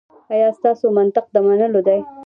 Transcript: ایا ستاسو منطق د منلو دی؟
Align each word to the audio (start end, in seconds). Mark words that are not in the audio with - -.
ایا 0.33 0.49
ستاسو 0.57 0.85
منطق 0.97 1.25
د 1.31 1.35
منلو 1.47 1.81
دی؟ 1.87 1.99